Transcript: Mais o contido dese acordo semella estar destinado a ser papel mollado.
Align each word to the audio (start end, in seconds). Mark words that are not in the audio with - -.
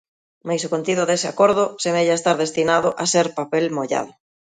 Mais 0.47 0.61
o 0.67 0.71
contido 0.73 1.03
dese 1.09 1.27
acordo 1.29 1.63
semella 1.83 2.17
estar 2.19 2.35
destinado 2.43 2.89
a 3.03 3.03
ser 3.13 3.27
papel 3.39 3.65
mollado. 3.77 4.11